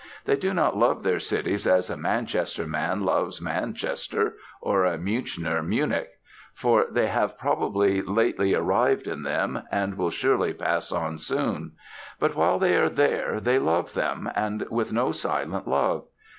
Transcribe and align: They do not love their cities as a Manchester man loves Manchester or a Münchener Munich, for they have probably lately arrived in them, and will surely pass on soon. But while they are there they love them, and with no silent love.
They 0.25 0.35
do 0.35 0.51
not 0.51 0.75
love 0.75 1.03
their 1.03 1.19
cities 1.19 1.67
as 1.67 1.87
a 1.87 1.95
Manchester 1.95 2.65
man 2.65 3.05
loves 3.05 3.39
Manchester 3.39 4.35
or 4.59 4.83
a 4.83 4.97
Münchener 4.97 5.63
Munich, 5.63 6.09
for 6.55 6.87
they 6.89 7.05
have 7.05 7.37
probably 7.37 8.01
lately 8.01 8.55
arrived 8.55 9.05
in 9.05 9.21
them, 9.21 9.61
and 9.71 9.99
will 9.99 10.09
surely 10.09 10.53
pass 10.55 10.91
on 10.91 11.19
soon. 11.19 11.73
But 12.19 12.33
while 12.35 12.57
they 12.57 12.75
are 12.77 12.89
there 12.89 13.39
they 13.39 13.59
love 13.59 13.93
them, 13.93 14.27
and 14.35 14.65
with 14.71 14.91
no 14.91 15.11
silent 15.11 15.67
love. 15.67 16.05